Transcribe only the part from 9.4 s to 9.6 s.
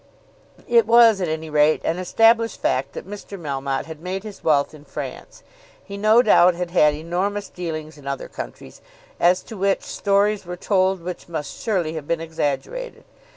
to